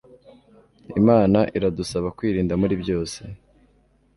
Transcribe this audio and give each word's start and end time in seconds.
Imana 0.99 1.39
iradusaba 1.57 2.07
kwirinda 2.17 2.53
muri 2.61 2.75
byose 2.83 3.19